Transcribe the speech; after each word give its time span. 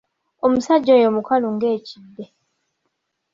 Omusajja 0.45 0.91
oyo 0.99 1.09
mukalu 1.15 1.47
ng'ekide. 1.55 2.25